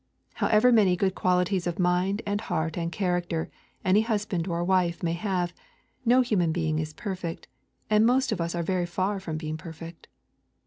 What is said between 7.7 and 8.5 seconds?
and most of